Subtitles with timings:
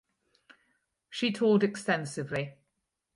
[1.11, 2.55] She toured extensively.